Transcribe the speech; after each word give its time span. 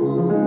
Bueno, 0.00 0.40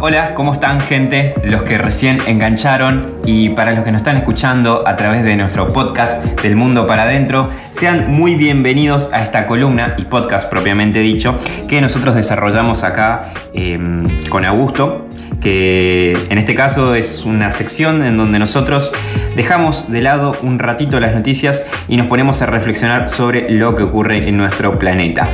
hola, 0.00 0.34
¿cómo 0.34 0.54
están 0.54 0.78
gente? 0.78 1.34
Los 1.42 1.62
que 1.62 1.78
recién 1.78 2.18
engancharon 2.28 3.16
y 3.24 3.48
para 3.48 3.72
los 3.72 3.82
que 3.82 3.90
nos 3.90 4.02
están 4.02 4.18
escuchando 4.18 4.86
a 4.86 4.94
través 4.94 5.24
de 5.24 5.34
nuestro 5.34 5.66
podcast 5.66 6.24
del 6.42 6.54
mundo 6.54 6.86
para 6.86 7.02
adentro, 7.02 7.50
sean 7.72 8.12
muy 8.12 8.36
bienvenidos 8.36 9.12
a 9.12 9.24
esta 9.24 9.48
columna 9.48 9.94
y 9.96 10.04
podcast 10.04 10.48
propiamente 10.48 11.00
dicho 11.00 11.36
que 11.68 11.80
nosotros 11.80 12.14
desarrollamos 12.14 12.84
acá 12.84 13.32
em, 13.52 14.04
con 14.28 14.44
Augusto, 14.44 15.03
que 15.44 16.16
en 16.30 16.38
este 16.38 16.54
caso 16.54 16.94
es 16.94 17.24
una 17.24 17.50
sección 17.50 18.02
en 18.02 18.16
donde 18.16 18.38
nosotros 18.38 18.92
dejamos 19.36 19.92
de 19.92 20.00
lado 20.00 20.32
un 20.42 20.58
ratito 20.58 20.98
las 20.98 21.14
noticias 21.14 21.64
y 21.86 21.98
nos 21.98 22.06
ponemos 22.06 22.40
a 22.40 22.46
reflexionar 22.46 23.08
sobre 23.10 23.50
lo 23.50 23.76
que 23.76 23.82
ocurre 23.82 24.26
en 24.26 24.38
nuestro 24.38 24.78
planeta. 24.78 25.28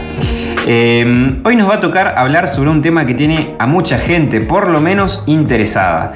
Em, 0.67 1.41
hoy 1.45 1.55
nos 1.55 1.70
va 1.70 1.77
a 1.77 1.81
tocar 1.81 2.15
hablar 2.19 2.48
sobre 2.48 2.70
un 2.70 2.83
tema 2.83 3.07
que 3.07 3.15
tiene 3.15 3.55
a 3.61 3.67
mucha 3.67 3.98
gente, 3.98 4.41
por 4.41 4.69
lo 4.69 4.81
menos 4.81 5.23
interesada. 5.27 6.12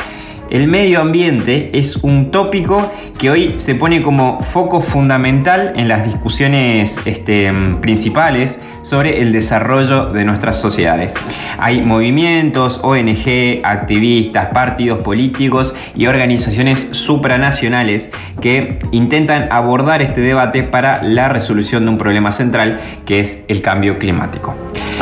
El 0.54 0.68
medio 0.68 1.00
ambiente 1.00 1.70
es 1.72 1.96
un 1.96 2.30
tópico 2.30 2.92
que 3.18 3.28
hoy 3.28 3.54
se 3.58 3.74
pone 3.74 4.02
como 4.02 4.40
foco 4.40 4.80
fundamental 4.80 5.72
en 5.74 5.88
las 5.88 6.04
discusiones 6.04 6.96
este, 7.06 7.52
principales 7.80 8.60
sobre 8.82 9.20
el 9.20 9.32
desarrollo 9.32 10.12
de 10.12 10.24
nuestras 10.24 10.60
sociedades. 10.60 11.14
Hay 11.58 11.82
movimientos, 11.82 12.78
ONG, 12.84 13.64
activistas, 13.64 14.50
partidos 14.54 15.02
políticos 15.02 15.74
y 15.96 16.06
organizaciones 16.06 16.86
supranacionales 16.92 18.12
que 18.40 18.78
intentan 18.92 19.48
abordar 19.50 20.02
este 20.02 20.20
debate 20.20 20.62
para 20.62 21.02
la 21.02 21.28
resolución 21.28 21.84
de 21.84 21.90
un 21.90 21.98
problema 21.98 22.30
central 22.30 22.78
que 23.06 23.18
es 23.18 23.40
el 23.48 23.60
cambio 23.60 23.98
climático. 23.98 24.54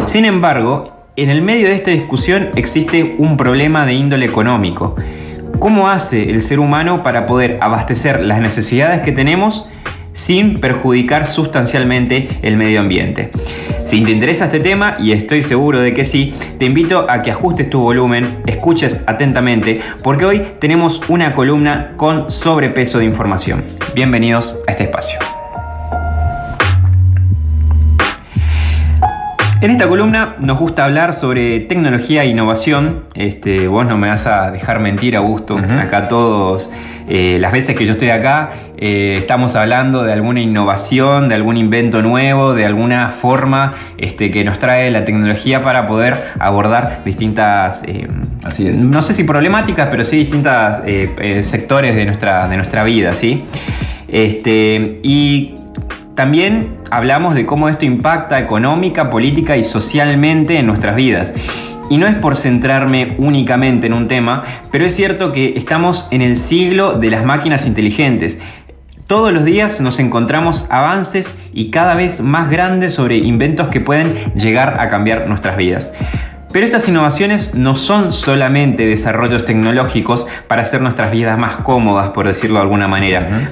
Sin 0.06 0.24
embargo, 0.24 1.04
en 1.16 1.28
el 1.28 1.42
medio 1.42 1.68
de 1.68 1.74
esta 1.74 1.90
discusión 1.90 2.48
existe 2.56 3.16
un 3.18 3.36
problema 3.36 3.84
de 3.84 3.92
índole 3.92 4.24
económico. 4.24 4.96
¿Cómo 5.62 5.88
hace 5.88 6.28
el 6.28 6.42
ser 6.42 6.58
humano 6.58 7.04
para 7.04 7.24
poder 7.24 7.58
abastecer 7.60 8.20
las 8.20 8.40
necesidades 8.40 9.02
que 9.02 9.12
tenemos 9.12 9.68
sin 10.12 10.58
perjudicar 10.58 11.28
sustancialmente 11.28 12.28
el 12.42 12.56
medio 12.56 12.80
ambiente? 12.80 13.30
Si 13.86 14.02
te 14.02 14.10
interesa 14.10 14.46
este 14.46 14.58
tema, 14.58 14.96
y 14.98 15.12
estoy 15.12 15.44
seguro 15.44 15.78
de 15.78 15.94
que 15.94 16.04
sí, 16.04 16.34
te 16.58 16.64
invito 16.64 17.06
a 17.08 17.22
que 17.22 17.30
ajustes 17.30 17.70
tu 17.70 17.78
volumen, 17.78 18.38
escuches 18.44 19.04
atentamente, 19.06 19.80
porque 20.02 20.24
hoy 20.24 20.42
tenemos 20.58 21.00
una 21.08 21.32
columna 21.32 21.92
con 21.96 22.28
sobrepeso 22.28 22.98
de 22.98 23.04
información. 23.04 23.62
Bienvenidos 23.94 24.58
a 24.66 24.72
este 24.72 24.82
espacio. 24.82 25.20
En 29.62 29.70
esta 29.70 29.88
columna 29.88 30.34
nos 30.40 30.58
gusta 30.58 30.84
hablar 30.84 31.14
sobre 31.14 31.60
tecnología 31.60 32.24
e 32.24 32.26
innovación. 32.26 33.04
Este, 33.14 33.68
vos 33.68 33.86
no 33.86 33.96
me 33.96 34.08
vas 34.08 34.26
a 34.26 34.50
dejar 34.50 34.80
mentir, 34.80 35.16
Augusto. 35.16 35.56
Acá 35.56 36.08
todos, 36.08 36.68
eh, 37.08 37.38
las 37.40 37.52
veces 37.52 37.76
que 37.76 37.86
yo 37.86 37.92
estoy 37.92 38.10
acá, 38.10 38.50
eh, 38.76 39.14
estamos 39.18 39.54
hablando 39.54 40.02
de 40.02 40.12
alguna 40.12 40.40
innovación, 40.40 41.28
de 41.28 41.36
algún 41.36 41.56
invento 41.56 42.02
nuevo, 42.02 42.54
de 42.54 42.66
alguna 42.66 43.10
forma 43.10 43.74
este, 43.98 44.32
que 44.32 44.42
nos 44.42 44.58
trae 44.58 44.90
la 44.90 45.04
tecnología 45.04 45.62
para 45.62 45.86
poder 45.86 46.32
abordar 46.40 47.02
distintas, 47.04 47.84
eh, 47.86 48.08
no 48.58 49.00
sé 49.00 49.14
si 49.14 49.22
problemáticas, 49.22 49.86
pero 49.92 50.04
sí 50.04 50.16
distintos 50.16 50.82
sectores 51.42 51.94
de 51.94 52.04
nuestra, 52.04 52.48
de 52.48 52.56
nuestra 52.56 52.82
vida, 52.82 53.12
¿sí? 53.12 53.44
Este, 54.08 54.98
y 55.04 55.54
también 56.16 56.81
hablamos 56.92 57.34
de 57.34 57.46
cómo 57.46 57.70
esto 57.70 57.86
impacta 57.86 58.38
económica, 58.38 59.08
política 59.08 59.56
y 59.56 59.64
socialmente 59.64 60.58
en 60.58 60.66
nuestras 60.66 60.94
vidas. 60.94 61.32
Y 61.88 61.96
no 61.96 62.06
es 62.06 62.14
por 62.16 62.36
centrarme 62.36 63.16
únicamente 63.18 63.86
en 63.86 63.94
un 63.94 64.08
tema, 64.08 64.44
pero 64.70 64.84
es 64.84 64.94
cierto 64.94 65.32
que 65.32 65.54
estamos 65.56 66.06
en 66.10 66.20
el 66.20 66.36
siglo 66.36 66.98
de 66.98 67.08
las 67.10 67.24
máquinas 67.24 67.66
inteligentes. 67.66 68.38
Todos 69.06 69.32
los 69.32 69.44
días 69.46 69.80
nos 69.80 69.98
encontramos 69.98 70.66
avances 70.68 71.34
y 71.54 71.70
cada 71.70 71.94
vez 71.94 72.20
más 72.20 72.50
grandes 72.50 72.92
sobre 72.92 73.16
inventos 73.16 73.68
que 73.68 73.80
pueden 73.80 74.32
llegar 74.34 74.76
a 74.78 74.88
cambiar 74.88 75.26
nuestras 75.28 75.56
vidas. 75.56 75.92
Pero 76.52 76.66
estas 76.66 76.86
innovaciones 76.88 77.54
no 77.54 77.74
son 77.74 78.12
solamente 78.12 78.86
desarrollos 78.86 79.46
tecnológicos 79.46 80.26
para 80.46 80.60
hacer 80.60 80.82
nuestras 80.82 81.10
vidas 81.10 81.38
más 81.38 81.56
cómodas, 81.58 82.12
por 82.12 82.26
decirlo 82.26 82.56
de 82.56 82.62
alguna 82.62 82.86
manera 82.86 83.48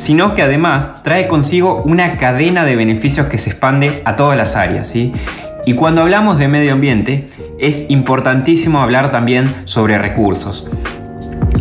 sino 0.00 0.34
que 0.34 0.42
además 0.42 1.02
trae 1.02 1.28
consigo 1.28 1.82
una 1.84 2.12
cadena 2.12 2.64
de 2.64 2.74
beneficios 2.74 3.26
que 3.26 3.36
se 3.36 3.50
expande 3.50 4.00
a 4.06 4.16
todas 4.16 4.36
las 4.36 4.56
áreas. 4.56 4.88
¿sí? 4.88 5.12
Y 5.66 5.74
cuando 5.74 6.00
hablamos 6.00 6.38
de 6.38 6.48
medio 6.48 6.72
ambiente, 6.72 7.28
es 7.58 7.84
importantísimo 7.90 8.80
hablar 8.80 9.10
también 9.10 9.54
sobre 9.66 9.98
recursos. 9.98 10.66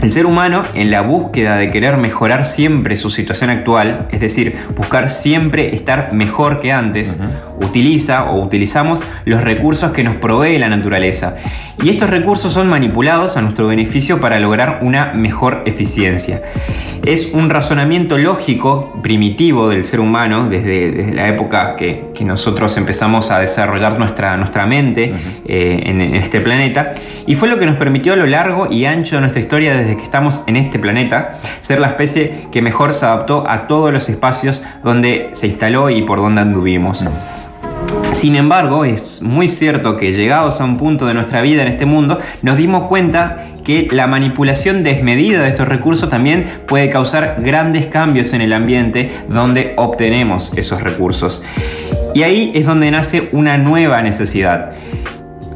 El 0.02 0.14
ser 0.14 0.26
humano, 0.26 0.64
en 0.76 0.92
la 0.92 1.02
búsqueda 1.02 1.58
de 1.58 1.70
querer 1.70 1.98
mejorar 1.98 2.46
siempre 2.46 2.96
su 2.96 3.10
situación 3.10 3.50
actual, 3.50 4.08
es 4.12 4.22
decir, 4.22 4.56
buscar 4.78 5.10
siempre 5.10 5.76
estar 5.76 6.14
mejor 6.14 6.62
que 6.62 6.72
antes, 6.72 7.18
utiliza 7.60 8.30
o 8.30 8.42
utilizamos 8.42 9.04
los 9.26 9.42
recursos 9.42 9.92
que 9.92 10.06
nos 10.06 10.16
provee 10.16 10.58
la 10.58 10.70
naturaleza. 10.70 11.36
Y 11.84 11.90
estos 11.90 12.10
recursos 12.10 12.54
son 12.54 12.70
manipulados 12.70 13.36
a 13.36 13.42
nuestro 13.42 13.68
beneficio 13.68 14.22
para 14.22 14.40
lograr 14.40 14.80
una 14.84 15.12
mejor 15.12 15.64
eficiencia. 15.66 16.42
Es 17.10 17.32
un 17.34 17.50
razonamiento 17.50 18.20
lógico, 18.20 18.94
primitivo 19.02 19.68
del 19.70 19.84
ser 19.84 20.00
humano, 20.00 20.48
desde, 20.48 21.12
la 21.12 21.28
época 21.28 21.76
que, 21.76 22.08
nosotros 22.22 22.78
empezamos 22.78 23.32
a 23.32 23.40
desarrollar 23.40 23.98
nuestra, 23.98 24.38
nuestra 24.38 24.68
mente 24.68 25.12
eh, 25.48 25.82
en, 25.88 26.02
en 26.02 26.14
este 26.14 26.40
planeta, 26.40 26.94
y 27.26 27.34
fue 27.34 27.50
lo 27.50 27.58
que 27.58 27.66
nos 27.66 27.78
permitió 27.78 28.14
a 28.14 28.16
lo 28.16 28.28
largo 28.28 28.72
y 28.72 28.86
ancho 28.86 29.16
de 29.16 29.22
nuestra 29.22 29.42
historia 29.42 29.76
desde 29.76 29.98
que 29.98 30.04
estamos 30.04 30.44
en 30.46 30.56
este 30.56 30.78
planeta, 30.78 31.40
ser 31.62 31.80
la 31.80 31.88
especie 31.88 32.48
que 32.52 32.62
mejor 32.62 32.94
se 32.94 33.08
adaptó 33.08 33.44
a 33.50 33.66
todos 33.66 33.92
los 33.92 34.08
espacios 34.08 34.62
donde 34.84 35.30
se 35.32 35.48
instaló 35.48 35.90
y 35.90 36.04
por 36.04 36.20
donde 36.20 36.42
anduvimos. 36.42 37.04
Sin 38.14 38.36
embargo, 38.36 38.84
es 38.86 39.22
muy 39.22 39.48
cierto 39.48 39.96
que 39.96 40.14
llegados 40.14 40.60
a 40.60 40.66
un 40.66 40.78
punto 40.78 41.06
de 41.06 41.14
nuestra 41.14 41.42
vida 41.42 41.62
en 41.62 41.70
este 41.70 41.86
mundo, 41.86 42.20
nos 42.42 42.58
dimos 42.58 42.88
cuenta 42.90 43.46
que 43.64 43.88
la 43.92 44.08
manipulación 44.08 44.84
desmedida 44.84 45.44
de 45.44 45.50
estos 45.50 45.68
recursos 45.68 46.10
también 46.10 46.46
puede 46.68 46.90
causar 46.90 47.38
grandes 47.40 47.86
cambios 47.86 48.34
en 48.34 48.42
el 48.42 48.52
ambiente 48.52 49.12
donde 49.30 49.74
obtenemos 49.78 50.52
esos 50.58 50.82
recursos. 50.82 51.42
Y 52.14 52.24
ahí 52.24 52.52
es 52.56 52.66
donde 52.66 52.92
nace 52.92 53.30
una 53.32 53.58
nueva 53.58 54.02
necesidad. 54.02 54.72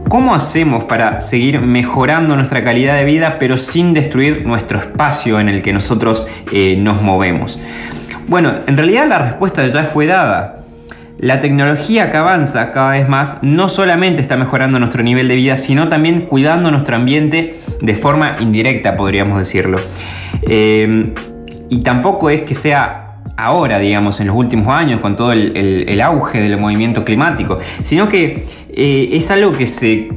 ¿Cómo 0.07 0.35
hacemos 0.35 0.83
para 0.83 1.19
seguir 1.19 1.59
mejorando 1.61 2.35
nuestra 2.35 2.63
calidad 2.63 2.97
de 2.97 3.03
vida 3.03 3.37
pero 3.39 3.57
sin 3.57 3.93
destruir 3.93 4.45
nuestro 4.45 4.77
espacio 4.79 5.39
en 5.39 5.49
el 5.49 5.61
que 5.61 5.73
nosotros 5.73 6.27
eh, 6.51 6.77
nos 6.77 7.01
movemos? 7.01 7.59
Bueno, 8.27 8.53
en 8.67 8.77
realidad 8.77 9.07
la 9.07 9.19
respuesta 9.19 9.67
ya 9.67 9.85
fue 9.85 10.05
dada. 10.05 10.62
La 11.19 11.39
tecnología 11.39 12.11
que 12.11 12.17
avanza 12.17 12.71
cada 12.71 12.91
vez 12.91 13.07
más 13.07 13.37
no 13.41 13.69
solamente 13.69 14.21
está 14.21 14.35
mejorando 14.35 14.79
nuestro 14.79 15.03
nivel 15.03 15.27
de 15.27 15.35
vida, 15.35 15.57
sino 15.57 15.87
también 15.87 16.21
cuidando 16.21 16.71
nuestro 16.71 16.95
ambiente 16.95 17.59
de 17.81 17.95
forma 17.95 18.35
indirecta, 18.39 18.97
podríamos 18.97 19.37
decirlo. 19.37 19.77
Eh, 20.41 21.13
y 21.69 21.79
tampoco 21.79 22.29
es 22.29 22.41
que 22.41 22.55
sea 22.55 23.03
ahora, 23.37 23.79
digamos, 23.79 24.19
en 24.19 24.27
los 24.27 24.35
últimos 24.35 24.67
años, 24.67 24.99
con 25.01 25.15
todo 25.15 25.31
el, 25.31 26.01
auge 26.01 26.41
del 26.41 26.57
movimiento 26.57 27.03
climático, 27.03 27.59
sino 27.83 28.09
que 28.09 28.45
eh, 28.69 29.09
es 29.13 29.31
algo 29.31 29.51
que 29.51 29.67
se, 29.67 30.09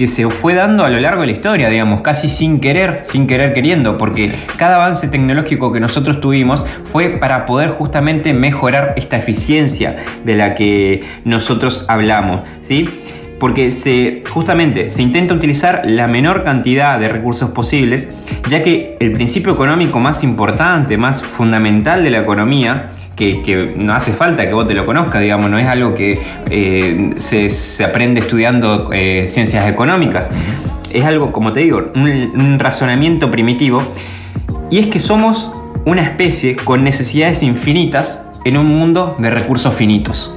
que 0.00 0.08
se 0.08 0.30
fue 0.30 0.54
dando 0.54 0.82
a 0.82 0.88
lo 0.88 0.98
largo 0.98 1.20
de 1.20 1.26
la 1.26 1.32
historia, 1.34 1.68
digamos, 1.68 2.00
casi 2.00 2.30
sin 2.30 2.58
querer, 2.58 3.02
sin 3.02 3.26
querer 3.26 3.52
queriendo, 3.52 3.98
porque 3.98 4.32
cada 4.56 4.76
avance 4.76 5.06
tecnológico 5.08 5.72
que 5.72 5.78
nosotros 5.78 6.22
tuvimos 6.22 6.64
fue 6.90 7.18
para 7.18 7.44
poder 7.44 7.68
justamente 7.68 8.32
mejorar 8.32 8.94
esta 8.96 9.18
eficiencia 9.18 9.96
de 10.24 10.36
la 10.36 10.54
que 10.54 11.04
nosotros 11.26 11.84
hablamos, 11.86 12.48
¿sí? 12.62 12.88
Porque 13.40 13.70
se, 13.70 14.22
justamente 14.30 14.90
se 14.90 15.02
intenta 15.02 15.34
utilizar 15.34 15.82
la 15.84 16.06
menor 16.06 16.44
cantidad 16.44 17.00
de 17.00 17.08
recursos 17.08 17.50
posibles, 17.50 18.08
ya 18.48 18.62
que 18.62 18.96
el 19.00 19.12
principio 19.12 19.54
económico 19.54 19.98
más 19.98 20.22
importante, 20.22 20.96
más 20.98 21.22
fundamental 21.22 22.04
de 22.04 22.10
la 22.10 22.18
economía, 22.18 22.90
que, 23.16 23.74
no 23.76 23.92
hace 23.92 24.12
falta 24.12 24.46
que 24.46 24.54
vos 24.54 24.66
te 24.66 24.74
lo 24.74 24.86
conozcas, 24.86 25.20
digamos, 25.20 25.50
no 25.50 25.58
es 25.58 25.66
algo 25.66 25.94
que 25.94 26.20
eh, 26.50 27.10
se, 27.16 27.84
aprende 27.84 28.20
estudiando 28.20 28.90
eh, 28.92 29.26
ciencias 29.26 29.68
económicas, 29.68 30.30
es 30.92 31.04
algo, 31.04 31.32
como 31.32 31.52
te 31.52 31.60
digo, 31.60 31.90
un 31.94 32.58
razonamiento 32.58 33.30
primitivo, 33.30 33.82
y 34.70 34.78
es 34.78 34.86
que 34.86 34.98
somos 34.98 35.50
una 35.86 36.02
especie 36.02 36.56
con 36.56 36.84
necesidades 36.84 37.42
infinitas 37.42 38.22
en 38.44 38.56
un 38.56 38.66
mundo 38.66 39.16
de 39.18 39.30
recursos 39.30 39.74
finitos. 39.74 40.34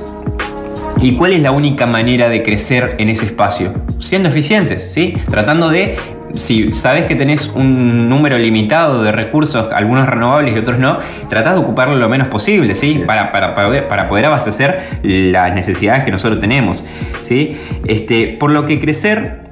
¿Y 1.01 1.15
cuál 1.15 1.33
es 1.33 1.41
la 1.41 1.51
única 1.51 1.85
manera 1.85 2.29
de 2.29 2.43
crecer 2.43 2.95
en 2.97 3.09
ese 3.09 3.25
espacio? 3.25 3.73
Siendo 3.99 4.29
eficientes, 4.29 4.91
¿sí? 4.93 5.13
Tratando 5.29 5.69
de 5.69 5.97
si 6.33 6.71
sabes 6.71 7.05
que 7.05 7.15
tenés 7.15 7.47
un 7.47 8.09
número 8.09 8.37
limitado 8.37 9.03
de 9.03 9.11
recursos, 9.11 9.67
algunos 9.71 10.07
renovables 10.07 10.55
y 10.55 10.59
otros 10.59 10.79
no, 10.79 10.97
tratás 11.29 11.53
de 11.53 11.59
ocuparlo 11.59 11.95
lo 11.95 12.09
menos 12.09 12.27
posible, 12.27 12.73
¿sí? 12.75 13.03
Para, 13.05 13.31
para, 13.31 13.53
para, 13.53 14.09
poder 14.09 14.25
abastecer 14.25 14.99
las 15.03 15.53
necesidades 15.53 16.05
que 16.05 16.11
nosotros 16.11 16.39
tenemos, 16.39 16.83
¿sí? 17.21 17.57
Este, 17.87 18.35
por 18.39 18.51
lo 18.51 18.65
que 18.65 18.79
crecer 18.79 19.43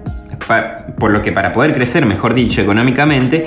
por 0.98 1.12
lo 1.12 1.22
que 1.22 1.32
para 1.32 1.54
poder 1.54 1.74
crecer, 1.74 2.06
mejor 2.06 2.34
dicho, 2.34 2.62
económicamente, 2.62 3.46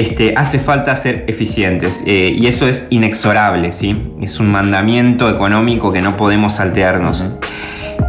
este, 0.00 0.34
hace 0.36 0.58
falta 0.58 0.94
ser 0.94 1.24
eficientes 1.26 2.02
eh, 2.06 2.34
y 2.36 2.46
eso 2.46 2.68
es 2.68 2.86
inexorable, 2.90 3.72
¿sí? 3.72 4.12
Es 4.20 4.38
un 4.38 4.50
mandamiento 4.50 5.30
económico 5.30 5.92
que 5.92 6.02
no 6.02 6.16
podemos 6.16 6.56
saltearnos. 6.56 7.24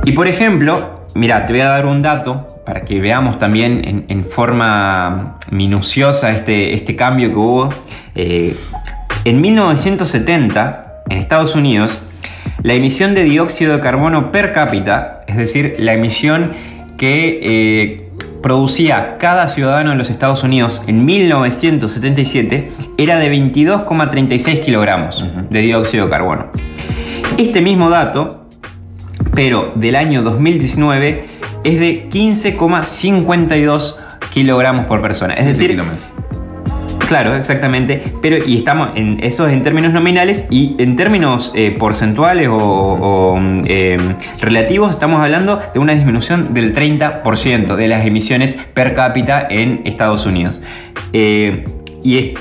Y 0.03 0.11
por 0.11 0.27
ejemplo, 0.27 1.05
mira, 1.15 1.45
te 1.45 1.53
voy 1.53 1.61
a 1.61 1.69
dar 1.69 1.85
un 1.85 2.01
dato 2.01 2.47
para 2.65 2.81
que 2.81 2.99
veamos 2.99 3.39
también 3.39 4.05
en, 4.09 4.25
forma 4.25 5.37
minuciosa 5.49 6.31
este, 6.31 6.73
este, 6.73 6.97
cambio 6.97 7.29
que 7.29 7.35
hubo. 7.35 7.69
Eh, 8.15 8.57
en 9.23 9.39
1970, 9.39 11.03
en 11.09 11.17
Estados 11.17 11.55
Unidos, 11.55 12.01
la 12.63 12.73
emisión 12.73 13.15
de 13.15 13.23
dióxido 13.23 13.77
de 13.77 13.79
carbono 13.79 14.31
per 14.33 14.51
cápita, 14.51 15.21
es 15.27 15.37
decir, 15.37 15.75
la 15.79 15.93
emisión 15.93 16.51
que 16.97 17.39
eh, 17.41 18.06
producía 18.41 19.17
cada 19.17 19.47
ciudadano 19.47 19.91
en 19.91 19.97
los 19.97 20.09
Estados 20.09 20.43
Unidos 20.43 20.81
en 20.87 21.05
1977, 21.05 22.71
era 22.97 23.17
de 23.17 23.31
22,36 23.31 24.63
kilogramos 24.63 25.23
de 25.49 25.61
dióxido 25.61 26.05
de 26.05 26.11
carbono. 26.11 26.47
Este 27.37 27.61
mismo 27.61 27.89
dato, 27.89 28.47
pero 29.33 29.71
del 29.75 29.95
año 29.95 30.23
2019, 30.23 31.25
es 31.63 31.79
de 31.79 32.09
15,52 32.09 33.95
kilogramos 34.33 34.85
por 34.85 35.01
persona. 35.01 35.33
Es 35.33 35.45
decir, 35.45 35.81
Claro, 37.07 37.35
exactamente. 37.35 38.03
Pero 38.21 38.45
y 38.45 38.57
estamos 38.57 38.89
en 38.95 39.23
eso 39.23 39.47
en 39.47 39.63
términos 39.63 39.93
nominales 39.93 40.45
y 40.49 40.75
en 40.77 40.95
términos 40.95 41.51
eh, 41.55 41.75
porcentuales 41.77 42.49
o, 42.51 43.37
em, 43.37 44.15
relativos 44.41 44.91
estamos 44.91 45.21
hablando 45.21 45.59
de 45.73 45.79
una 45.79 45.93
disminución 45.93 46.53
del 46.53 46.73
30% 46.73 47.75
de 47.75 47.87
las 47.87 48.05
emisiones 48.05 48.57
per 48.73 48.93
cápita 48.93 49.47
en 49.49 49.81
Estados 49.85 50.25
Unidos. 50.25 50.61
Eh, 51.13 51.65
y 52.03 52.33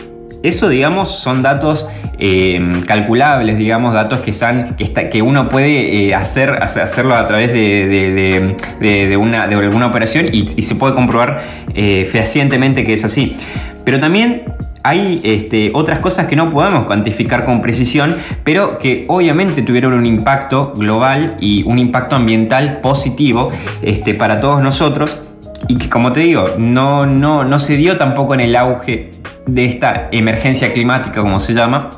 eso, 0.48 0.68
digamos, 0.68 1.10
son 1.10 1.42
datos 1.42 1.86
eh, 2.18 2.60
calculables, 2.86 3.58
digamos, 3.58 3.92
datos 3.92 4.20
que, 4.20 4.30
están, 4.30 4.76
que, 4.76 5.22
uno 5.22 5.48
puede 5.48 6.06
eh, 6.08 6.14
hacer, 6.14 6.50
hacerlo 6.62 7.14
a 7.14 7.26
través 7.26 7.52
de, 7.52 9.16
una, 9.18 9.46
de 9.46 9.54
alguna 9.54 9.86
operación 9.86 10.28
y, 10.32 10.62
se 10.62 10.74
puede 10.74 10.94
comprobar 10.94 11.42
eh, 11.74 12.08
fehacientemente 12.10 12.84
que 12.84 12.94
es 12.94 13.04
así. 13.04 13.36
Pero 13.84 14.00
también 14.00 14.44
hay 14.82 15.20
este, 15.24 15.72
otras 15.74 15.98
cosas 15.98 16.26
que 16.26 16.36
no 16.36 16.50
podemos 16.52 16.86
cuantificar 16.86 17.44
con 17.44 17.60
precisión, 17.60 18.16
pero 18.44 18.78
que 18.78 19.04
obviamente 19.08 19.62
tuvieron 19.62 19.94
un 19.94 20.06
impacto 20.06 20.72
global 20.76 21.36
y 21.40 21.64
un 21.64 21.78
impacto 21.78 22.16
ambiental 22.16 22.80
positivo 22.80 23.50
este, 23.82 24.14
para 24.14 24.40
todos 24.40 24.62
nosotros 24.62 25.20
y 25.68 25.76
que 25.76 25.88
como 25.88 26.12
te 26.12 26.20
digo, 26.20 26.44
no, 26.58 27.06
no, 27.06 27.44
no 27.44 27.58
se 27.58 27.76
dio 27.76 27.96
tampoco 27.96 28.34
en 28.34 28.40
el 28.40 28.56
auge 28.56 29.10
de 29.46 29.64
esta 29.66 30.08
emergencia 30.10 30.72
climática, 30.72 31.20
como 31.20 31.40
se 31.40 31.54
llama, 31.54 31.90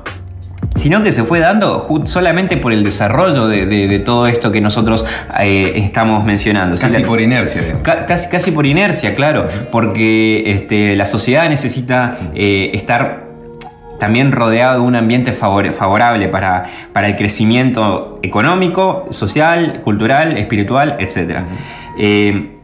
sino 0.77 1.03
que 1.03 1.13
se 1.13 1.25
fue 1.25 1.41
dando 1.41 1.89
solamente 2.05 2.57
por 2.57 2.73
el 2.73 2.85
desarrollo 2.85 3.49
de, 3.49 3.99
todo 4.05 4.27
esto 4.27 4.53
que 4.53 4.61
nosotros 4.61 5.05
eh, 5.41 5.73
estamos 5.77 6.25
mencionando. 6.25 6.77
Casi 6.79 7.03
por 7.03 7.21
inercia. 7.21 7.83
casi, 7.83 8.29
casi 8.29 8.51
por 8.51 8.67
inercia, 8.67 9.15
claro, 9.15 9.49
porque 9.73 10.45
este, 10.47 10.95
la 10.97 11.07
sociedad 11.07 11.49
necesita 11.49 12.19
eh, 12.35 12.71
estar 12.75 13.29
también 13.99 14.31
rodeado 14.31 14.75
de 14.75 14.87
un 14.87 14.95
ambiente 14.95 15.33
favorable 15.33 16.29
para, 16.29 16.65
para, 16.93 17.09
el 17.09 17.17
crecimiento 17.17 18.21
económico, 18.23 19.07
social, 19.11 19.81
cultural, 19.83 20.39
espiritual, 20.39 20.97
etc. 21.01 21.41
Eh, 21.99 22.55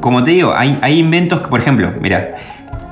como 0.00 0.22
te 0.22 0.30
digo, 0.30 0.54
hay, 0.56 0.78
hay 0.82 0.98
inventos 0.98 1.40
que, 1.40 1.48
por 1.48 1.60
ejemplo, 1.60 1.92
mira, 2.00 2.36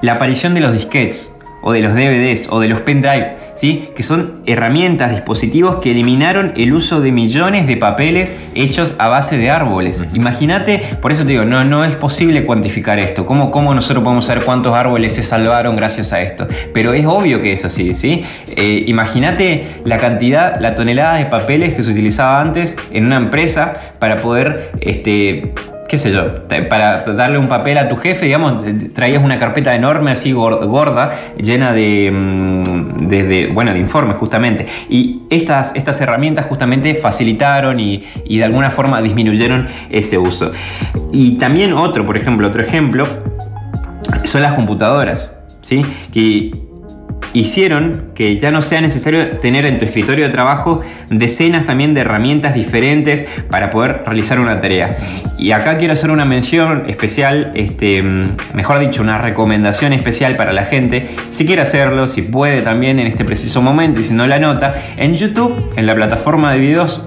la 0.02 0.12
aparición 0.12 0.54
de 0.54 0.60
los 0.60 0.72
disquetes 0.72 1.32
o 1.66 1.72
de 1.72 1.80
los 1.80 1.94
DVDs 1.94 2.46
o 2.50 2.60
de 2.60 2.68
los 2.68 2.82
pendrive, 2.82 3.34
¿sí? 3.54 3.88
que 3.96 4.04
son 4.04 4.42
herramientas, 4.46 5.10
dispositivos 5.10 5.80
que 5.80 5.90
eliminaron 5.90 6.52
el 6.56 6.72
uso 6.72 7.00
de 7.00 7.10
millones 7.10 7.66
de 7.66 7.76
papeles 7.76 8.36
hechos 8.54 8.94
a 8.98 9.08
base 9.08 9.36
de 9.36 9.50
árboles. 9.50 10.04
Imagínate, 10.14 10.96
por 11.02 11.12
eso 11.12 11.24
te 11.24 11.30
digo, 11.30 11.44
no, 11.44 11.64
no 11.64 11.84
es 11.84 11.96
posible 11.96 12.46
cuantificar 12.46 13.00
esto. 13.00 13.26
¿Cómo, 13.26 13.50
¿Cómo, 13.50 13.74
nosotros 13.74 14.04
podemos 14.04 14.26
saber 14.26 14.44
cuántos 14.44 14.76
árboles 14.76 15.14
se 15.14 15.24
salvaron 15.24 15.74
gracias 15.74 16.12
a 16.12 16.22
esto? 16.22 16.46
Pero 16.72 16.92
es 16.92 17.04
obvio 17.04 17.42
que 17.42 17.52
es 17.52 17.64
así, 17.64 17.94
¿sí? 17.94 18.22
Eh, 18.54 18.84
imagínate 18.86 19.66
la 19.84 19.98
cantidad, 19.98 20.60
la 20.60 20.76
tonelada 20.76 21.16
de 21.16 21.26
papeles 21.26 21.74
que 21.74 21.82
se 21.82 21.90
utilizaba 21.90 22.40
antes 22.40 22.76
en 22.92 23.06
una 23.06 23.16
empresa 23.16 23.74
para 23.98 24.14
poder 24.16 24.70
este, 24.80 25.52
qué 25.88 25.98
sé 25.98 26.12
yo, 26.12 26.26
para 26.68 27.02
darle 27.02 27.38
un 27.38 27.48
papel 27.48 27.78
a 27.78 27.88
tu 27.88 27.96
jefe, 27.96 28.26
digamos, 28.26 28.62
traías 28.92 29.22
una 29.22 29.38
carpeta 29.38 29.74
enorme 29.74 30.10
así 30.10 30.32
gorda, 30.32 31.10
llena 31.36 31.72
mm, 31.72 33.08
de, 33.08 33.50
bueno, 33.52 33.72
de 33.72 33.78
informes 33.78 34.16
justamente. 34.16 34.66
Y 34.88 35.22
estas, 35.30 35.72
estas 35.74 36.00
herramientas 36.00 36.46
justamente 36.46 36.94
facilitaron 36.94 37.78
y, 37.80 38.04
y 38.24 38.38
de 38.38 38.44
alguna 38.44 38.70
forma 38.70 39.00
disminuyeron 39.02 39.68
ese 39.90 40.18
uso. 40.18 40.52
Y 41.12 41.38
también 41.38 41.72
otro, 41.72 42.04
por 42.04 42.16
ejemplo, 42.16 42.48
otro 42.48 42.62
ejemplo, 42.62 43.06
son 44.24 44.42
las 44.42 44.54
computadoras. 44.54 45.32
¿Sí? 45.62 45.82
Que 46.12 46.52
hicieron 47.40 48.12
que 48.14 48.38
ya 48.38 48.50
no 48.50 48.62
sea 48.62 48.80
necesario 48.80 49.30
tener 49.38 49.66
en 49.66 49.78
tu 49.78 49.84
escritorio 49.84 50.26
de 50.26 50.32
trabajo 50.32 50.80
decenas 51.10 51.66
también 51.66 51.92
de 51.92 52.00
herramientas 52.00 52.54
diferentes 52.54 53.26
para 53.50 53.70
poder 53.70 54.02
realizar 54.06 54.40
una 54.40 54.60
tarea. 54.60 54.96
Y 55.38 55.52
acá 55.52 55.76
quiero 55.76 55.92
hacer 55.92 56.10
una 56.10 56.24
mención 56.24 56.84
especial, 56.88 57.52
este, 57.54 58.02
mejor 58.54 58.78
dicho, 58.78 59.02
una 59.02 59.18
recomendación 59.18 59.92
especial 59.92 60.36
para 60.36 60.52
la 60.52 60.64
gente, 60.64 61.10
si 61.30 61.44
quiere 61.44 61.62
hacerlo, 61.62 62.06
si 62.06 62.22
puede 62.22 62.62
también 62.62 62.98
en 62.98 63.06
este 63.06 63.24
preciso 63.24 63.60
momento 63.60 64.00
y 64.00 64.04
si 64.04 64.14
no 64.14 64.26
la 64.26 64.38
nota, 64.38 64.74
en 64.96 65.16
YouTube, 65.16 65.72
en 65.76 65.86
la 65.86 65.94
plataforma 65.94 66.52
de 66.52 66.58
videos 66.58 67.02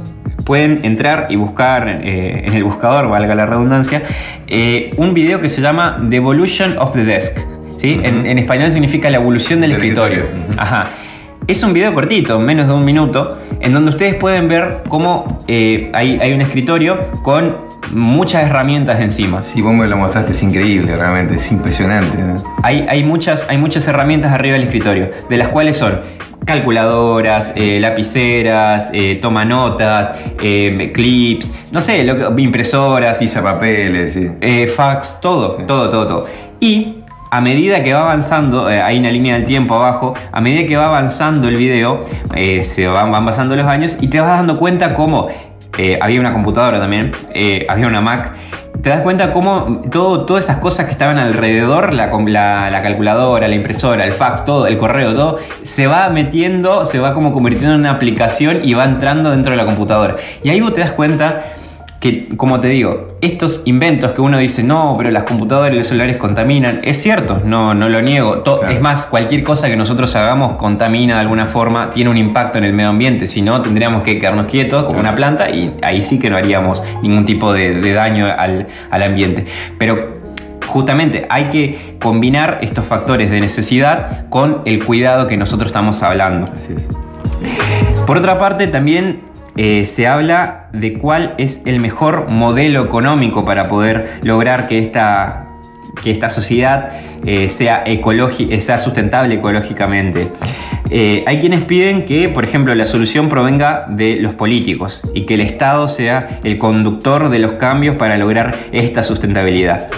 pueden 0.46 0.86
entrar 0.86 1.28
y 1.30 1.36
buscar 1.36 1.88
eh, 2.04 2.44
en 2.46 2.54
el 2.54 2.64
buscador, 2.64 3.10
valga 3.10 3.36
la 3.36 3.46
redundancia, 3.46 4.04
eh, 4.48 4.92
un 4.98 5.14
video 5.14 5.42
que 5.42 5.50
se 5.50 5.62
llama 5.62 5.98
The 6.10 6.16
Evolution 6.16 6.78
of 6.78 6.94
the 6.94 7.04
Desk 7.04 7.38
en, 7.84 8.38
español 8.38 8.72
significa 8.72 9.10
la 9.10 9.18
evolución 9.18 9.62
del, 9.62 9.74
escritorio. 9.74 10.26
Ajá. 10.58 10.86
Es 11.48 11.64
un 11.64 11.74
video 11.74 11.94
cortito, 11.94 12.40
menos 12.40 12.68
de 12.68 12.74
un 12.74 12.86
minuto, 12.86 13.40
en 13.60 13.74
donde 13.74 13.90
ustedes 13.90 14.16
pueden 14.16 14.48
ver 14.48 14.84
cómo 14.88 15.40
eh, 15.48 15.90
hay, 15.94 16.32
un 16.32 16.42
escritorio 16.42 17.08
con 17.24 17.56
muchas 17.92 18.44
herramientas 18.44 19.00
encima. 19.00 19.42
Sí, 19.42 19.62
vos 19.62 19.74
me 19.74 19.88
lo 19.88 19.98
mostraste, 19.98 20.34
es 20.34 20.44
increíble, 20.44 20.96
realmente, 20.96 21.36
es 21.38 21.52
impresionante. 21.52 22.18
Hay, 22.62 23.04
muchas, 23.04 23.48
hay 23.50 23.58
muchas 23.58 23.88
herramientas 23.88 24.32
arriba 24.32 24.54
del 24.54 24.66
escritorio, 24.66 25.10
de 25.28 25.38
las 25.38 25.48
cuales 25.48 25.78
son 25.78 26.00
calculadoras, 26.46 27.52
eh, 27.56 27.80
lapiceras, 27.80 28.92
eh, 28.94 29.18
tomanotas, 29.22 30.12
clips, 30.38 31.52
no 31.72 31.82
sé, 31.82 32.06
impresoras, 32.38 33.20
papeles, 33.42 34.18
fax, 34.76 35.20
todo, 35.20 35.54
todo, 35.66 35.90
todo, 35.90 36.08
todo. 36.08 36.26
Y 36.60 36.99
a 37.32 37.42
medida 37.42 37.84
que 37.84 37.94
va 37.94 38.02
avanzando, 38.02 38.70
eh, 38.70 38.82
hay 38.82 39.00
una 39.00 39.12
línea 39.12 39.36
del 39.36 39.46
tiempo 39.46 39.76
abajo, 39.76 40.14
a 40.32 40.42
medida 40.42 40.68
que 40.68 40.76
va 40.76 40.88
avanzando 40.88 41.48
el 41.48 41.56
video, 41.56 42.02
eh, 42.36 42.64
se 42.64 42.88
van, 42.88 43.12
pasando 43.26 43.56
los 43.56 43.66
años 43.66 43.98
y 44.00 44.08
te 44.08 44.20
vas 44.20 44.38
dando 44.38 44.58
cuenta 44.58 44.96
cómo 44.96 45.28
eh, 45.78 46.00
había 46.02 46.20
una 46.20 46.34
computadora 46.34 46.80
también, 46.80 47.12
había 47.68 47.88
una 47.88 48.02
Mac. 48.02 48.32
Te 48.82 48.90
das 48.90 49.02
cuenta 49.02 49.34
cómo 49.34 49.82
todo, 49.92 50.26
todas 50.26 50.46
esas 50.46 50.60
cosas 50.60 50.86
que 50.86 50.94
estaban 50.94 51.18
alrededor, 51.18 51.94
la, 51.94 52.08
la, 52.72 52.82
calculadora, 52.82 53.46
la 53.46 53.56
impresora, 53.56 54.06
el 54.06 54.14
fax, 54.14 54.46
todo, 54.46 54.68
el 54.68 54.78
correo, 54.78 55.14
todo, 55.14 55.40
se 55.64 55.86
va 55.86 56.08
metiendo, 56.08 56.86
se 56.86 56.98
va 56.98 57.14
como 57.14 57.34
convirtiendo 57.34 57.76
en 57.76 57.82
una 57.82 57.92
aplicación 57.92 58.62
y 58.64 58.74
va 58.76 58.86
entrando 58.86 59.32
dentro 59.32 59.52
de 59.52 59.58
la 59.58 59.66
computadora. 59.66 60.16
Y 60.44 60.50
ahí 60.50 60.62
vos 60.62 60.72
te 60.72 60.80
das 60.80 60.94
cuenta 60.94 61.44
que, 62.00 62.30
como 62.38 62.62
te 62.62 62.70
digo, 62.70 63.18
estos 63.20 63.64
inventos 63.66 64.14
que 64.14 64.22
uno 64.22 64.38
dice, 64.38 64.64
no, 64.64 64.96
pero 64.98 65.12
las 65.12 65.24
computadoras 65.24 65.74
y 65.74 65.78
los 65.80 65.88
celulares 65.88 66.16
contaminan, 66.16 66.80
es 66.84 67.02
cierto, 67.02 67.42
no, 67.44 67.74
no 67.74 67.90
lo 67.90 68.02
niego. 68.02 68.44
Es 68.70 68.80
más, 68.80 69.06
cualquier 69.06 69.44
cosa 69.44 69.68
que 69.68 69.76
nosotros 69.76 70.16
hagamos 70.16 70.54
contamina 70.54 71.16
de 71.16 71.22
alguna 71.22 71.48
forma, 71.48 71.90
tiene 71.90 72.10
un 72.10 72.18
impacto 72.18 72.58
en 72.58 72.64
el 72.64 72.74
medio 72.74 72.90
ambiente, 72.90 73.28
si 73.28 73.42
no, 73.42 73.62
tendríamos 73.62 74.04
que 74.04 74.18
quedarnos 74.18 74.48
quietos 74.48 74.86
como 74.86 75.00
una 75.00 75.14
planta 75.14 75.50
y 75.50 75.74
ahí 75.82 76.02
sí 76.02 76.20
que 76.20 76.30
no 76.30 76.38
haríamos 76.38 76.82
ningún 77.02 77.26
tipo 77.26 77.52
de, 77.52 77.94
daño 77.94 78.28
al, 78.28 78.68
al 78.92 79.04
ambiente. 79.04 79.46
Pero 79.78 80.20
justamente 80.68 81.26
hay 81.30 81.46
que 81.46 81.98
combinar 82.02 82.60
estos 82.62 82.86
factores 82.86 83.30
de 83.30 83.42
necesidad 83.42 84.30
con 84.30 84.62
el 84.66 84.86
cuidado 84.86 85.28
que 85.28 85.36
nosotros 85.36 85.68
estamos 85.68 86.02
hablando. 86.02 86.50
Por 88.06 88.18
otra 88.18 88.38
parte, 88.38 88.68
también 88.68 89.29
eh, 89.62 89.86
se 89.88 90.08
habla 90.08 90.68
de 90.72 90.94
cuál 90.94 91.36
es 91.38 91.62
el 91.66 91.82
mejor 91.82 92.30
modelo 92.30 92.82
económico 92.82 93.44
para 93.44 93.68
poder 93.68 94.22
lograr 94.24 94.70
que 94.70 94.80
esta 94.80 95.48
que 96.02 96.12
esta 96.12 96.30
sociedad 96.30 96.94
eh, 97.26 97.50
sea, 97.50 97.84
eh, 97.86 98.62
sea 98.62 98.78
sustentable 98.78 99.36
ecológicamente. 99.36 100.30
Hay 101.26 101.40
quienes 101.42 101.66
piden 101.66 102.06
que, 102.06 102.30
por 102.30 102.46
ejemplo, 102.46 102.74
la 102.74 102.86
solución 102.86 103.28
provenga 103.28 103.86
de 103.90 104.16
los 104.22 104.34
políticos 104.34 105.02
y 105.14 105.26
que 105.26 105.34
el 105.34 105.42
Estado 105.42 105.90
sea 105.90 106.40
el 106.46 106.58
conductor 106.58 107.28
de 107.28 107.40
los 107.40 107.54
cambios 107.56 107.98
para 107.98 108.18
lograr 108.18 108.56
esta 108.72 109.04
sustentabilidad. 109.04 109.90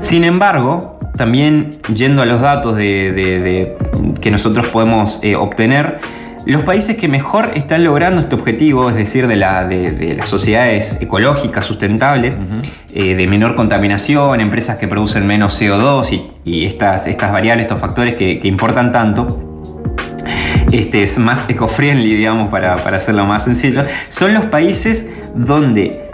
Sin 0.00 0.24
embargo, 0.24 0.98
también 1.14 1.76
yendo 1.94 2.22
a 2.22 2.26
los 2.26 2.40
datos 2.40 2.74
de, 2.78 3.76
que 4.22 4.30
nosotros 4.30 4.68
podemos 4.68 5.20
obtener, 5.38 6.00
los 6.46 6.62
países 6.64 6.96
que 6.96 7.08
mejor 7.08 7.52
están 7.54 7.84
logrando 7.84 8.20
este 8.20 8.34
objetivo, 8.34 8.90
es 8.90 8.96
decir, 8.96 9.26
de, 9.26 9.36
la, 9.36 9.64
de, 9.64 10.16
las 10.16 10.28
sociedades 10.28 10.98
ecológicas 11.00 11.64
sustentables, 11.64 12.38
eh, 12.92 13.14
de 13.14 13.26
menor 13.26 13.54
contaminación, 13.54 14.40
empresas 14.40 14.76
que 14.76 14.88
producen 14.88 15.26
menos 15.26 15.60
CO2 15.60 16.30
y, 16.44 16.64
estas, 16.64 17.06
estas 17.06 17.32
variables, 17.32 17.64
estos 17.64 17.80
factores 17.80 18.14
que, 18.14 18.40
importan 18.44 18.90
tanto, 18.90 19.68
este, 20.72 21.04
es 21.04 21.18
más 21.18 21.44
eco-friendly, 21.48 22.14
digamos, 22.16 22.48
para, 22.48 22.76
para 22.76 22.96
hacerlo 22.96 23.24
más 23.26 23.44
sencillo, 23.44 23.82
son 24.08 24.34
los 24.34 24.46
países 24.46 25.06
donde 25.34 26.06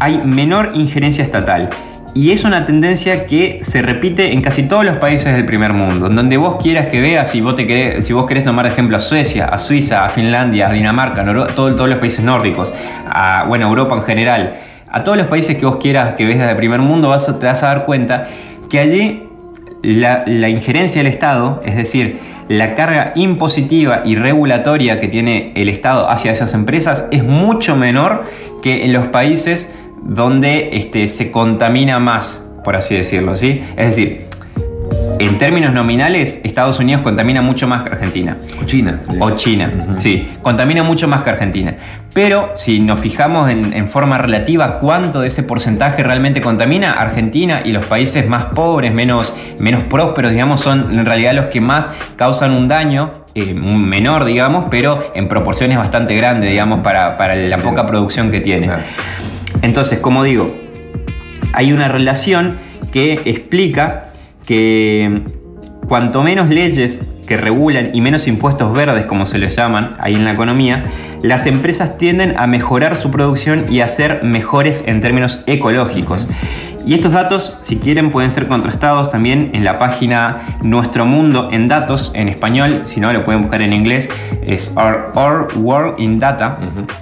hay 0.00 0.18
menor 0.18 0.72
injerencia 0.74 1.22
estatal 1.22 1.70
y 2.14 2.32
es 2.32 2.44
una 2.44 2.64
tendencia 2.64 3.26
que 3.26 3.60
se 3.62 3.82
repite 3.82 4.32
en 4.32 4.42
casi 4.42 4.64
todos 4.64 4.84
los 4.84 4.96
países 4.96 5.34
del 5.34 5.44
primer 5.44 5.72
mundo. 5.72 6.06
En 6.06 6.16
donde 6.16 6.36
vos 6.36 6.56
quieras 6.62 6.86
que 6.88 7.00
veas, 7.00 7.30
si 7.30 7.40
vos, 7.40 7.54
te 7.54 7.66
querés, 7.66 8.06
si 8.06 8.12
vos 8.12 8.26
querés 8.26 8.44
tomar 8.44 8.66
ejemplo 8.66 8.96
a 8.96 9.00
Suecia, 9.00 9.46
a 9.46 9.58
Suiza, 9.58 10.04
a 10.04 10.08
Finlandia, 10.08 10.68
a 10.68 10.72
Dinamarca, 10.72 11.22
a 11.22 11.46
todos 11.54 11.88
los 11.88 11.98
países 11.98 12.24
nórdicos, 12.24 12.72
a 13.06 13.44
bueno, 13.46 13.68
Europa 13.68 13.94
en 13.94 14.02
general, 14.02 14.54
a 14.90 15.04
todos 15.04 15.18
los 15.18 15.26
países 15.26 15.56
que 15.58 15.66
vos 15.66 15.76
quieras 15.76 16.14
que 16.14 16.24
veas 16.24 16.46
del 16.46 16.56
primer 16.56 16.80
mundo, 16.80 17.08
vas 17.08 17.26
te 17.26 17.46
vas 17.46 17.62
a 17.62 17.66
dar 17.66 17.84
cuenta 17.84 18.28
que 18.70 18.80
allí 18.80 19.22
la, 19.82 20.24
la 20.26 20.48
injerencia 20.48 21.02
del 21.02 21.12
Estado, 21.12 21.60
es 21.64 21.76
decir, 21.76 22.18
la 22.48 22.74
carga 22.74 23.12
impositiva 23.14 24.02
y 24.04 24.16
regulatoria 24.16 24.98
que 25.00 25.08
tiene 25.08 25.52
el 25.54 25.68
Estado 25.68 26.08
hacia 26.08 26.32
esas 26.32 26.54
empresas 26.54 27.06
es 27.10 27.22
mucho 27.22 27.76
menor 27.76 28.24
que 28.62 28.86
en 28.86 28.92
los 28.92 29.08
países 29.08 29.70
donde 30.08 30.70
este, 30.72 31.06
se 31.06 31.30
contamina 31.30 32.00
más, 32.00 32.42
por 32.64 32.76
así 32.76 32.96
decirlo, 32.96 33.36
¿sí? 33.36 33.62
Es 33.76 33.88
decir, 33.88 34.28
en 35.20 35.36
términos 35.38 35.72
nominales, 35.72 36.40
Estados 36.44 36.78
Unidos 36.78 37.02
contamina 37.02 37.42
mucho 37.42 37.66
más 37.66 37.82
que 37.82 37.90
Argentina. 37.90 38.36
O 38.60 38.64
China. 38.64 39.00
O 39.18 39.30
China, 39.32 39.72
sí. 39.98 40.30
Contamina 40.42 40.84
mucho 40.84 41.08
más 41.08 41.24
que 41.24 41.30
Argentina. 41.30 41.76
Pero 42.14 42.52
si 42.54 42.78
nos 42.78 43.00
fijamos 43.00 43.50
en, 43.50 43.88
forma 43.88 44.18
relativa 44.18 44.78
cuánto 44.78 45.20
de 45.20 45.26
ese 45.26 45.42
porcentaje 45.42 46.04
realmente 46.04 46.40
contamina, 46.40 46.92
Argentina 46.92 47.62
y 47.64 47.72
los 47.72 47.84
países 47.86 48.28
más 48.28 48.46
pobres, 48.46 48.94
menos, 48.94 49.34
menos 49.58 49.84
prósperos, 49.84 50.32
digamos, 50.32 50.60
son 50.60 50.98
en 50.98 51.04
realidad 51.04 51.34
los 51.34 51.46
que 51.46 51.60
más 51.60 51.90
causan 52.16 52.52
un 52.52 52.68
daño 52.68 53.24
eh, 53.38 53.54
menor, 53.54 54.24
digamos, 54.24 54.66
pero 54.70 55.12
en 55.14 55.28
proporciones 55.28 55.78
bastante 55.78 56.16
grandes, 56.16 56.50
digamos, 56.50 56.80
para, 56.80 57.34
la 57.34 57.58
poca 57.58 57.86
producción 57.86 58.30
que 58.30 58.40
tiene. 58.40 58.68
Entonces, 59.62 60.00
como 60.00 60.24
digo, 60.24 60.54
hay 61.52 61.72
una 61.72 61.86
relación 61.88 62.58
que 62.92 63.20
explica 63.24 64.10
que 64.44 65.22
cuanto 65.86 66.22
menos 66.22 66.48
leyes 66.48 67.06
que 67.28 67.36
regulan 67.36 67.90
y 67.92 68.00
menos 68.00 68.26
impuestos 68.26 68.72
verdes, 68.72 69.06
como 69.06 69.26
se 69.26 69.38
les 69.38 69.54
llaman 69.54 69.96
ahí 70.00 70.14
en 70.14 70.24
la 70.24 70.32
economía, 70.32 70.84
las 71.22 71.46
empresas 71.46 71.96
tienden 71.98 72.34
a 72.38 72.46
mejorar 72.46 72.96
su 72.96 73.10
producción 73.10 73.72
y 73.72 73.80
a 73.80 73.88
ser 73.88 74.24
mejores 74.24 74.82
en 74.86 75.00
términos 75.00 75.44
ecológicos. 75.46 76.28
Y 76.88 76.94
estos 76.94 77.12
datos, 77.12 77.54
si 77.60 77.76
quieren, 77.76 78.10
pueden 78.10 78.30
ser 78.30 78.48
contrastados 78.48 79.10
también 79.10 79.50
en 79.52 79.62
la 79.62 79.78
página 79.78 80.56
Nuestro 80.62 81.04
Mundo 81.04 81.50
en 81.52 81.68
Datos, 81.68 82.10
en 82.14 82.28
español, 82.28 82.80
si 82.84 82.98
no 82.98 83.12
lo 83.12 83.26
pueden 83.26 83.42
buscar 83.42 83.60
en 83.60 83.74
inglés, 83.74 84.08
es 84.40 84.72
Our, 84.74 85.48
World 85.58 86.00
in 86.00 86.18
Data. 86.18 86.54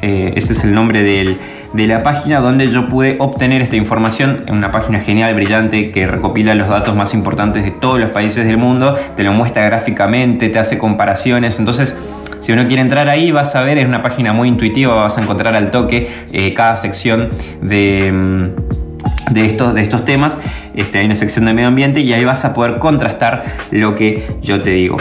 Eh, 0.03 0.33
ese 0.35 0.55
es 0.55 0.65
el 0.65 0.75
nombre 0.75 1.05
de 1.05 1.87
la 1.87 2.03
página 2.03 2.41
donde 2.41 2.69
yo 2.69 2.89
pude 2.89 3.15
obtener 3.21 3.63
esta 3.63 3.77
información, 3.77 4.41
en 4.49 4.57
una 4.57 4.73
página 4.73 4.99
genial, 4.99 5.37
brillante, 5.37 5.93
que 5.93 6.09
recopila 6.09 6.57
los 6.57 6.69
datos 6.69 6.97
más 6.97 7.15
importantes 7.15 7.63
de 7.63 7.71
todos 7.71 8.01
los 8.01 8.11
países 8.11 8.45
del 8.45 8.59
mundo, 8.59 8.97
te 9.17 9.23
lo 9.23 9.33
muestra 9.33 9.67
gráficamente, 9.67 10.49
te 10.49 10.59
hace 10.59 10.79
comparaciones, 10.79 11.61
entonces... 11.61 11.97
Si 12.41 12.53
uno 12.53 12.65
quiere 12.69 12.81
entrar 12.81 13.09
ahí, 13.09 13.33
vas 13.33 13.57
a 13.57 13.63
ver, 13.63 13.77
es 13.79 13.87
una 13.87 14.03
página 14.03 14.33
muy 14.33 14.47
intuitiva, 14.47 14.95
vas 14.95 15.19
a 15.19 15.23
encontrar 15.23 15.57
al 15.57 15.73
toque 15.73 16.27
eh, 16.33 16.55
cada 16.55 16.77
sección 16.77 17.31
de, 17.61 18.13
mm, 18.13 18.86
de 19.31 19.47
estos, 19.47 19.75
de 19.75 19.83
estos 19.83 20.05
temas, 20.05 20.39
este, 20.75 20.99
hay 20.99 21.07
una 21.07 21.17
sección 21.17 21.45
de 21.47 21.55
medio 21.55 21.69
ambiente 21.69 22.01
y 22.01 22.13
ahí 22.13 22.25
vas 22.25 22.45
a 22.45 22.55
poder 22.55 22.79
contrastar 22.79 23.45
lo 23.71 23.95
que 23.95 24.27
yo 24.43 24.63
te 24.63 24.71
digo. 24.71 24.97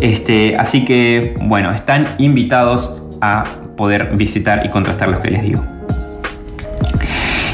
Este, 0.00 0.56
así 0.56 0.84
que, 0.84 1.34
bueno, 1.42 1.70
están 1.70 2.06
invitados 2.18 3.02
a 3.20 3.44
poder 3.76 4.16
visitar 4.16 4.64
y 4.64 4.68
contrastar 4.68 5.08
lo 5.08 5.20
que 5.20 5.30
les 5.30 5.42
digo. 5.42 5.62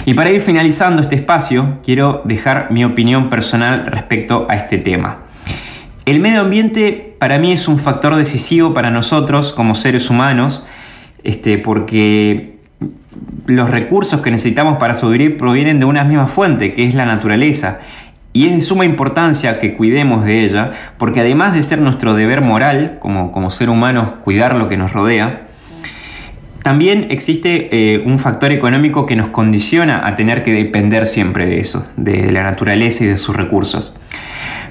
Y 0.06 0.14
para 0.14 0.30
ir 0.30 0.40
finalizando 0.40 1.02
este 1.02 1.16
espacio, 1.16 1.78
quiero 1.84 2.22
dejar 2.24 2.72
mi 2.72 2.84
opinión 2.84 3.28
personal 3.30 3.86
respecto 3.86 4.46
a 4.48 4.56
este 4.56 4.78
tema. 4.78 5.18
El 6.06 6.20
medio 6.20 6.40
ambiente 6.40 7.14
para 7.18 7.38
mí 7.38 7.52
es 7.52 7.68
un 7.68 7.78
factor 7.78 8.16
decisivo 8.16 8.72
para 8.72 8.90
nosotros 8.90 9.52
como 9.52 9.74
seres 9.74 10.08
humanos, 10.08 10.64
este, 11.22 11.58
porque 11.58 12.59
los 13.46 13.70
recursos 13.70 14.20
que 14.20 14.30
necesitamos 14.30 14.78
para 14.78 14.94
sobrevivir 14.94 15.36
provienen 15.36 15.78
de 15.78 15.84
una 15.84 16.04
misma 16.04 16.26
fuente, 16.26 16.74
que 16.74 16.86
es 16.86 16.94
la 16.94 17.06
naturaleza. 17.06 17.80
Y 18.32 18.46
es 18.46 18.54
de 18.54 18.60
suma 18.60 18.84
importancia 18.84 19.58
que 19.58 19.74
cuidemos 19.74 20.24
de 20.24 20.44
ella, 20.44 20.72
porque 20.98 21.20
además 21.20 21.52
de 21.52 21.62
ser 21.62 21.80
nuestro 21.80 22.14
deber 22.14 22.42
moral 22.42 22.98
como, 23.00 23.32
como 23.32 23.50
ser 23.50 23.70
humanos 23.70 24.12
cuidar 24.22 24.54
lo 24.54 24.68
que 24.68 24.76
nos 24.76 24.92
rodea, 24.92 25.48
también 26.62 27.06
existe 27.10 27.68
eh, 27.72 28.02
un 28.04 28.18
factor 28.18 28.52
económico 28.52 29.06
que 29.06 29.16
nos 29.16 29.28
condiciona 29.28 30.06
a 30.06 30.14
tener 30.14 30.42
que 30.42 30.52
depender 30.52 31.06
siempre 31.06 31.46
de 31.46 31.60
eso, 31.60 31.86
de 31.96 32.30
la 32.30 32.42
naturaleza 32.42 33.04
y 33.04 33.08
de 33.08 33.16
sus 33.16 33.34
recursos. 33.34 33.96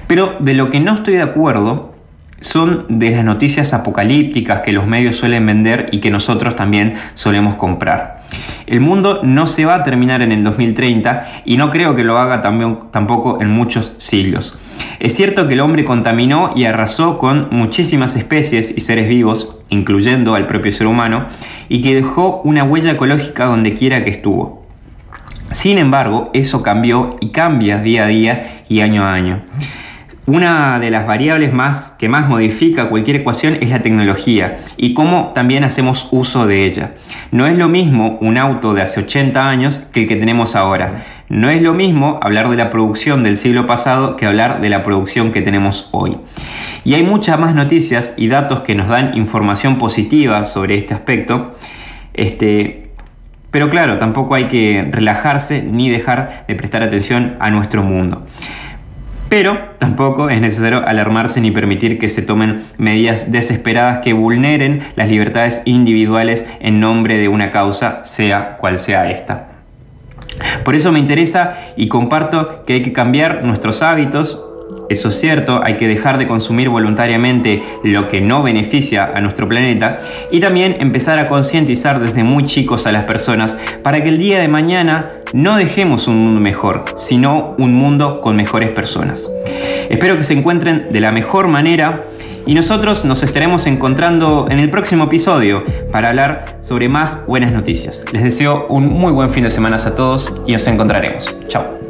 Pero 0.06 0.36
de 0.40 0.54
lo 0.54 0.70
que 0.70 0.80
no 0.80 0.94
estoy 0.94 1.14
de 1.14 1.22
acuerdo 1.22 1.94
son 2.40 2.86
de 2.88 3.10
las 3.10 3.24
noticias 3.24 3.72
apocalípticas 3.72 4.60
que 4.60 4.72
los 4.72 4.86
medios 4.86 5.16
suelen 5.16 5.46
vender 5.46 5.88
y 5.92 5.98
que 5.98 6.10
nosotros 6.10 6.56
también 6.56 6.94
solemos 7.14 7.56
comprar. 7.56 8.20
El 8.66 8.80
mundo 8.80 9.20
no 9.22 9.46
se 9.46 9.64
va 9.64 9.76
a 9.76 9.82
terminar 9.82 10.22
en 10.22 10.32
el 10.32 10.44
2030 10.44 11.42
y 11.44 11.56
no 11.56 11.70
creo 11.70 11.96
que 11.96 12.04
lo 12.04 12.18
haga 12.18 12.40
tampoco 12.40 13.42
en 13.42 13.50
muchos 13.50 13.94
siglos. 13.98 14.58
Es 14.98 15.14
cierto 15.14 15.48
que 15.48 15.54
el 15.54 15.60
hombre 15.60 15.84
contaminó 15.84 16.52
y 16.54 16.64
arrasó 16.64 17.18
con 17.18 17.48
muchísimas 17.50 18.16
especies 18.16 18.72
y 18.76 18.80
seres 18.80 19.08
vivos, 19.08 19.58
incluyendo 19.68 20.34
al 20.34 20.46
propio 20.46 20.72
ser 20.72 20.86
humano, 20.86 21.26
y 21.68 21.82
que 21.82 21.94
dejó 21.94 22.40
una 22.44 22.64
huella 22.64 22.92
ecológica 22.92 23.46
donde 23.46 23.74
quiera 23.74 24.04
que 24.04 24.10
estuvo. 24.10 24.66
Sin 25.50 25.78
embargo, 25.78 26.30
eso 26.32 26.62
cambió 26.62 27.16
y 27.20 27.30
cambia 27.30 27.78
día 27.78 28.04
a 28.04 28.08
día 28.08 28.62
y 28.68 28.80
año 28.80 29.04
a 29.04 29.12
año. 29.12 29.42
Una 30.32 30.78
de 30.78 30.92
las 30.92 31.08
variables 31.08 31.52
más 31.52 31.90
que 31.98 32.08
más 32.08 32.28
modifica 32.28 32.88
cualquier 32.88 33.16
ecuación 33.16 33.58
es 33.60 33.70
la 33.70 33.82
tecnología 33.82 34.58
y 34.76 34.94
cómo 34.94 35.32
también 35.34 35.64
hacemos 35.64 36.06
uso 36.12 36.46
de 36.46 36.66
ella. 36.66 36.92
No 37.32 37.48
es 37.48 37.58
lo 37.58 37.68
mismo 37.68 38.16
un 38.20 38.38
auto 38.38 38.72
de 38.72 38.82
hace 38.82 39.00
80 39.00 39.50
años 39.50 39.78
que 39.92 40.02
el 40.02 40.08
que 40.08 40.14
tenemos 40.14 40.54
ahora. 40.54 41.04
No 41.28 41.50
es 41.50 41.60
lo 41.62 41.74
mismo 41.74 42.20
hablar 42.22 42.48
de 42.48 42.56
la 42.56 42.70
producción 42.70 43.24
del 43.24 43.36
siglo 43.36 43.66
pasado 43.66 44.14
que 44.14 44.24
hablar 44.24 44.60
de 44.60 44.68
la 44.68 44.84
producción 44.84 45.32
que 45.32 45.42
tenemos 45.42 45.88
hoy. 45.90 46.16
Y 46.84 46.94
hay 46.94 47.02
muchas 47.02 47.36
más 47.40 47.52
noticias 47.52 48.14
y 48.16 48.28
datos 48.28 48.60
que 48.60 48.76
nos 48.76 48.86
dan 48.86 49.16
información 49.16 49.78
positiva 49.78 50.44
sobre 50.44 50.78
este 50.78 50.94
aspecto. 50.94 51.56
Este, 52.14 52.92
pero 53.50 53.68
claro, 53.68 53.98
tampoco 53.98 54.36
hay 54.36 54.44
que 54.44 54.88
relajarse 54.92 55.60
ni 55.60 55.90
dejar 55.90 56.44
de 56.46 56.54
prestar 56.54 56.84
atención 56.84 57.34
a 57.40 57.50
nuestro 57.50 57.82
mundo. 57.82 58.28
Pero 59.30 59.58
tampoco 59.78 60.28
es 60.28 60.40
necesario 60.40 60.86
alarmarse 60.86 61.40
ni 61.40 61.52
permitir 61.52 62.00
que 62.00 62.08
se 62.08 62.20
tomen 62.20 62.64
medidas 62.78 63.30
desesperadas 63.30 63.98
que 63.98 64.12
vulneren 64.12 64.82
las 64.96 65.08
libertades 65.08 65.62
individuales 65.64 66.44
en 66.58 66.80
nombre 66.80 67.16
de 67.16 67.28
una 67.28 67.52
causa, 67.52 68.04
sea 68.04 68.56
cual 68.56 68.80
sea 68.80 69.08
esta. 69.08 69.46
Por 70.64 70.74
eso 70.74 70.90
me 70.90 70.98
interesa 70.98 71.58
y 71.76 71.86
comparto 71.86 72.64
que 72.66 72.74
hay 72.74 72.82
que 72.82 72.92
cambiar 72.92 73.44
nuestros 73.44 73.82
hábitos, 73.82 74.49
eso 74.90 75.08
es 75.08 75.20
cierto, 75.20 75.60
hay 75.64 75.76
que 75.76 75.86
dejar 75.86 76.18
de 76.18 76.26
consumir 76.26 76.68
voluntariamente 76.68 77.62
lo 77.84 78.08
que 78.08 78.20
no 78.20 78.42
beneficia 78.42 79.12
a 79.14 79.20
nuestro 79.20 79.48
planeta 79.48 80.00
y 80.32 80.40
también 80.40 80.78
empezar 80.80 81.20
a 81.20 81.28
concientizar 81.28 82.00
desde 82.00 82.24
muy 82.24 82.44
chicos 82.44 82.88
a 82.88 82.92
las 82.92 83.04
personas 83.04 83.56
para 83.84 84.02
que 84.02 84.08
el 84.08 84.18
día 84.18 84.40
de 84.40 84.48
mañana 84.48 85.12
no 85.32 85.56
dejemos 85.56 86.08
un 86.08 86.18
mundo 86.18 86.40
mejor, 86.40 86.84
sino 86.96 87.54
un 87.56 87.72
mundo 87.72 88.20
con 88.20 88.34
mejores 88.34 88.70
personas. 88.70 89.30
Espero 89.88 90.16
que 90.16 90.24
se 90.24 90.34
encuentren 90.34 90.88
de 90.90 91.00
la 91.00 91.12
mejor 91.12 91.46
manera 91.46 92.02
y 92.44 92.54
nosotros 92.54 93.04
nos 93.04 93.22
estaremos 93.22 93.68
encontrando 93.68 94.48
en 94.50 94.58
el 94.58 94.70
próximo 94.70 95.04
episodio 95.04 95.62
para 95.92 96.08
hablar 96.08 96.56
sobre 96.62 96.88
más 96.88 97.24
buenas 97.28 97.52
noticias. 97.52 98.04
Les 98.12 98.24
deseo 98.24 98.66
un 98.68 98.88
muy 98.88 99.12
buen 99.12 99.28
fin 99.28 99.44
de 99.44 99.50
semana 99.50 99.76
a 99.76 99.94
todos 99.94 100.34
y 100.48 100.52
nos 100.52 100.66
encontraremos. 100.66 101.36
Chao. 101.46 101.89